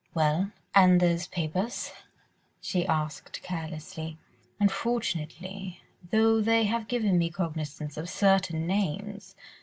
"Well? 0.15 0.49
And 0.73 0.99
those 0.99 1.27
papers?" 1.27 1.91
she 2.59 2.87
asked 2.87 3.43
carelessly. 3.43 4.17
"Unfortunately, 4.59 5.83
though 6.09 6.41
they 6.41 6.63
have 6.63 6.87
given 6.87 7.19
me 7.19 7.29
cognisance 7.29 7.97
of 7.97 8.09
certain 8.09 8.65
names 8.65 9.35